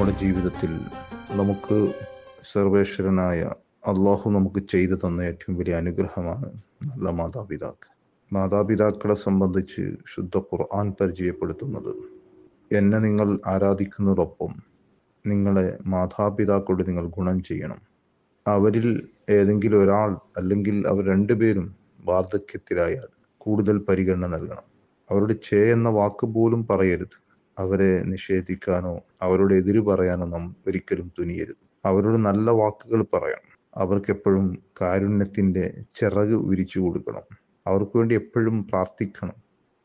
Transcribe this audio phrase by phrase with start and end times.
[0.00, 0.70] നമ്മുടെ ജീവിതത്തിൽ
[1.30, 1.92] നമുക്ക്
[2.42, 3.40] സർവേശ്വരനായ
[3.86, 6.44] അള്ളാഹു നമുക്ക് ചെയ്തു തന്ന ഏറ്റവും വലിയ അനുഗ്രഹമാണ്
[6.86, 7.90] നല്ല മാതാപിതാക്കൾ.
[8.32, 11.92] മാതാപിതാക്കളെ സംബന്ധിച്ച് ശുദ്ധ ഖുർആൻ പരിചയപ്പെടുത്തുന്നത്
[12.72, 14.54] എന്നെ നിങ്ങൾ ആരാധിക്കുന്നതോടൊപ്പം
[15.26, 17.80] നിങ്ങളെ മാതാപിതാക്കളോട് നിങ്ങൾ ഗുണം ചെയ്യണം.
[18.48, 23.08] അവരിൽ ഏതെങ്കിലും ഒരാൾ അല്ലെങ്കിൽ അവർ രണ്ടുപേരും വാർദ്ധക്യത്തിലായാൽ
[23.38, 24.66] കൂടുതൽ പരിഗണന നൽകണം.
[25.10, 27.29] അവരുടെ ചേ എന്ന വാക്ക് പോലും പറയരുത്.
[27.62, 31.62] അവരെ നിഷേധിക്കാനോ അവരോട് എതിര് പറയാനോ നാം ഒരിക്കലും തുനിയരുത്.
[31.84, 33.46] അവരോട് നല്ല വാക്കുകൾ പറയണം
[33.76, 34.46] അവർക്കെപ്പോഴും
[34.80, 37.26] കാരുണ്യത്തിന്റെ ചിറക് വിരിച്ചു കൊടുക്കണം.
[37.66, 39.38] അവർക്ക് വേണ്ടി എപ്പോഴും പ്രാർത്ഥിക്കണം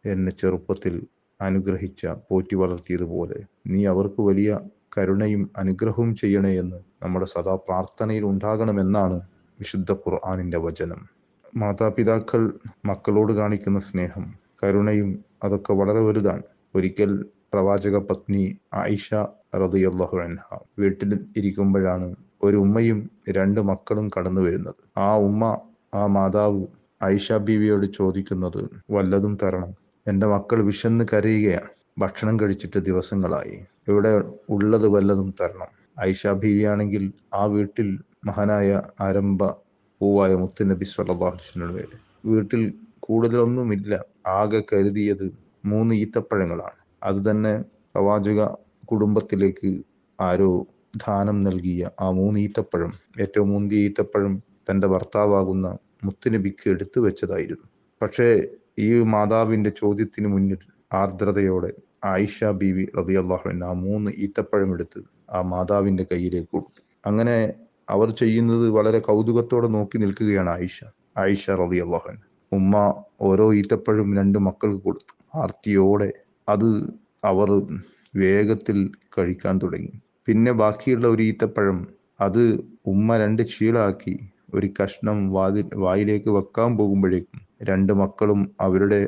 [0.05, 0.95] എന്നെ ചെറുപ്പത്തിൽ
[1.41, 3.37] അനുഗ്രഹിച്ച പോറ്റി വളർത്തിയതുപോലെ.
[3.67, 4.51] നീ അവർക്ക് വലിയ
[4.97, 9.17] കരുണയും അനുഗ്രഹവും ചെയ്യണേ എന്ന് നമ്മുടെ സദാ പ്രാർത്ഥനയിൽ ഉണ്ടാകണമെന്നാണ്
[9.59, 11.01] വിശുദ്ധ ഖുർആാനിന്റെ വചനം.
[11.55, 12.41] മാതാപിതാക്കൾ
[12.85, 14.25] മക്കളോട് കാണിക്കുന്ന സ്നേഹം
[14.63, 15.09] കരുണയും
[15.43, 16.43] അതൊക്കെ വളരെ വലുതാണ്.
[16.75, 17.11] ഒരിക്കൽ
[17.55, 18.41] പ്രവാചക പത്നി
[18.73, 19.09] ആയിഷ
[19.55, 20.45] റളിയല്ലാഹു അൻഹ
[20.79, 22.07] വീട്ടിൽ ഇരിക്കുമ്പോഴാണ്
[22.43, 24.81] ഒരു ഉമ്മയും രണ്ട് മക്കളും കടന്നു വരുന്നത്.
[24.97, 25.43] ആ ഉമ്മ
[25.93, 26.63] ആ മാതാവ്
[27.03, 28.59] ആയിഷ ബീവിയോട് ചോദിക്കുന്നത്
[28.91, 29.71] വല്ലതും തരണം.
[30.07, 31.69] എന്റെ മക്കൾ വിശന്ന് കരയുകയാണ്.
[31.99, 33.55] ഭക്ഷണം കഴിച്ചിട്ട് ദിവസങ്ങളായി.
[33.89, 34.11] ഇവിടെ
[34.49, 35.71] ഉള്ളത് വല്ലതും തരണം.
[36.09, 37.89] ഐഷ ബീവിയാണെങ്കിൽ ആ വീട്ടിൽ
[38.25, 38.69] മഹാനായ
[39.01, 39.41] ആരംഭ
[40.01, 41.85] പൂവായ മുത്തുനബി സ്വല്ലാഹുസ്ലിയുടെ
[42.25, 43.93] വീട്ടിൽ കൂടുതലൊന്നുമില്ല.
[44.39, 45.27] ആകെ കരുതിയത്
[45.65, 46.79] മൂന്ന് ഈത്തപ്പഴങ്ങളാണ്.
[47.05, 47.53] അത് തന്നെ
[47.91, 48.39] പ്രവാചക
[48.91, 49.71] കുടുംബത്തിലേക്ക്
[50.19, 50.51] ആരോ
[51.03, 52.91] ദാനം നൽകിയ ആ മൂന്ന് ഈത്തപ്പഴം
[53.23, 54.33] ഏറ്റവും മുന്തിയ ഈത്തപ്പഴം
[54.69, 55.67] തന്റെ ഭർത്താവാകുന്ന
[56.05, 57.67] മുത്തുനബിക്ക് എടുത്തു വെച്ചതായിരുന്നു.
[58.01, 58.27] പക്ഷേ
[58.85, 60.61] ഈ മാതാവിന്റെ ചോദ്യത്തിന് മുന്നിൽ
[61.01, 61.71] ആർദ്രതയോടെ
[62.05, 62.85] ആയിഷ ബീവി
[63.21, 64.99] അള്ളാഹുവിൻ ആ മൂന്ന് ഈത്തപ്പഴം എടുത്ത്
[65.35, 66.81] ആ മാതാവിന്റെ കയ്യിലേക്ക് കൊടുത്തു.
[67.05, 67.37] അങ്ങനെ
[67.89, 70.77] അവർ ചെയ്യുന്നത് വളരെ കൗതുകത്തോടെ നോക്കി നിൽക്കുകയാണ് ആയിഷ
[71.23, 72.17] ആയിഷ റബി അള്ളാഹുവിൻ
[72.51, 72.75] ഉമ്മ
[73.21, 75.13] ഓരോ ഈത്തപ്പഴം രണ്ട് മക്കൾക്ക് കൊടുത്തു.
[75.41, 76.09] ആർത്തിയോടെ
[76.47, 76.69] അത്
[77.23, 77.49] അവർ
[78.13, 78.77] വേഗത്തിൽ
[79.17, 79.93] കഴിക്കാൻ തുടങ്ങി.
[80.27, 81.79] പിന്നെ ബാക്കിയുള്ള ഒരു ഈത്തപ്പഴം
[82.19, 82.43] അത്
[82.85, 84.15] ഉമ്മ രണ്ട് ചീളാക്കി
[84.53, 88.99] ഒരു കഷ്ണം വാതിൽ വായിലേക്ക് വെക്കാൻ പോകുമ്പോഴേക്കും രണ്ട് മക്കളും അവരുടെ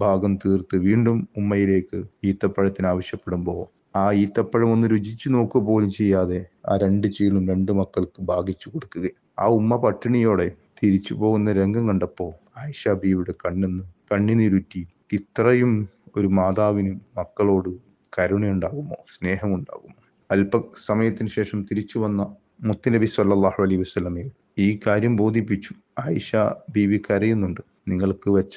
[0.00, 3.60] ഭാഗം തീർത്ത് വീണ്ടും ഉമ്മയിലേക്ക് ഈത്തപ്പഴത്തിന് ആവശ്യപ്പെടുമ്പോൾ
[3.96, 6.40] ആ ഈത്തപ്പഴം ഒന്ന് രുചിച്ചു നോക്കുക പോലും ചെയ്യാതെ
[6.70, 10.48] ആ രണ്ട് ചീളും രണ്ട് മക്കൾക്ക് ഭാഗിച്ചു കൊടുക്കുക ആ ഉമ്മ പട്ടിണിയോടെ
[10.82, 15.72] തിരിച്ചു പോകുന്ന രംഗം കണ്ടപ്പോൾ ആയിഷ ബീവിയുടെ കണ്ണിന്ന് കണ്ണിനിരുറ്റി ഇത്രയും
[16.16, 17.70] ഒരു മാതാവിന് മക്കളോട്
[18.18, 18.96] കരുണയുണ്ടാകുമോ?
[19.14, 19.94] സ്നേഹമുണ്ടാകുമോ?
[20.30, 25.74] അല്പസമയത്തിന് ശേഷം തിരിച്ചു വന്ന മുത്തുനബി സല്ലാഹു അലൈ വസ്ലമയിൽ ഈ കാര്യം ബോധിപ്പിച്ചു.
[25.98, 26.36] ആയിഷ
[26.70, 27.60] ബീവി കരയുന്നുണ്ട്.
[27.88, 28.56] നിങ്ങൾക്ക് വെച്ച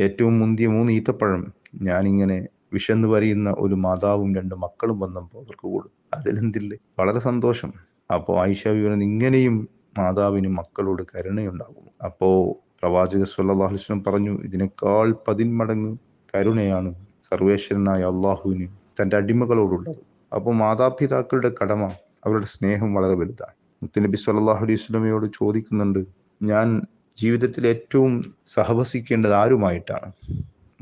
[0.00, 6.76] ഏറ്റവും മുന്തിയ മൂന്ന് ഈത്തപ്പഴം ഞാനിങ്ങനെ വിശന്ന് വരിയുന്ന ഒരു മാതാവും രണ്ട് മക്കളും വന്നപ്പോൾ അവർക്ക് കൊടുത്തു അതിലെന്തില്ലേ?
[7.00, 7.72] വളരെ സന്തോഷം.
[8.14, 12.34] അപ്പോൾ ആയിഷ വിവരം ഇങ്ങനെയും മാതാവിനും മക്കളോട് കരുണയുണ്ടാകും അപ്പോൾ
[12.82, 15.92] പ്രവാചക സല്ലാഹു വസ്ലം പറഞ്ഞു ഇതിനേക്കാൾ പതിന്മടങ്ങ്
[16.34, 16.94] കരുണയാണ്
[17.32, 20.00] സർവേശ്വരനായ അള്ളാഹുവിന് തന്റെ അടിമകളോടുള്ളത്.
[20.34, 21.82] അപ്പോൾ മാതാപിതാക്കളുടെ കടമ
[22.24, 23.54] അവരുടെ സ്നേഹം വളരെ വലുതാണ്.
[23.82, 26.06] മുത്തുനബി സല്ലാഹു അലൈഹി സ്വലമയോട് ചോദിക്കുന്നുണ്ട്
[26.42, 26.82] ഞാൻ
[27.16, 30.12] ജീവിതത്തിൽ ഏറ്റവും സഹവസിക്കേണ്ടത് ആരുമായിട്ടാണ്?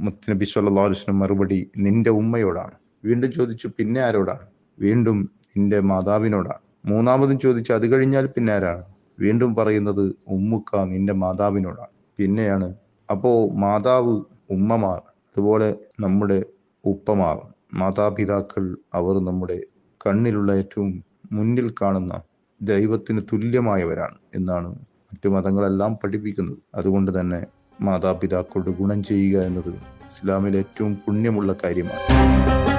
[0.00, 2.72] മുത്തുനബി സല്ലാ അലുസ്ലം മറുപടി നിന്റെ ഉമ്മയോടാണ്.
[3.04, 4.46] വീണ്ടും ചോദിച്ചു പിന്നെ ആരോടാണ്?
[4.80, 6.62] വീണ്ടും നിന്റെ മാതാവിനോടാണ്.
[6.86, 8.84] മൂന്നാമതും ചോദിച്ചു അത് കഴിഞ്ഞാൽ പിന്നെ ആരാണ്?
[9.20, 11.92] വീണ്ടും പറയുന്നത് ഉമ്മുക്ക നിന്റെ മാതാവിനോടാണ്.
[12.18, 12.74] പിന്നെയാണ്
[13.10, 14.20] അപ്പോ മാതാവ്
[14.50, 16.38] ഉമ്മമാർ അതുപോലെ നമ്മുടെ
[16.84, 17.36] ഉപ്പമാർ
[17.74, 19.58] മാതാപിതാക്കൾ അവർ നമ്മുടെ
[20.00, 22.14] കണ്ണിലുള്ള ഏറ്റവും മുന്നിൽ കാണുന്ന
[22.60, 24.68] ദൈവത്തിന് തുല്യമായവരാണ് എന്നാണ്
[25.12, 26.58] മറ്റു മതങ്ങളെല്ലാം പഠിപ്പിക്കുന്നത്.
[26.74, 27.40] അതുകൊണ്ട് തന്നെ
[27.80, 29.72] മാതാപിതാക്കളുടെ ഗുണം ചെയ്യുക എന്നത്
[30.06, 32.71] ഇസ്ലാമിലെ ഏറ്റവും പുണ്യമുള്ള കാര്യമാണ്.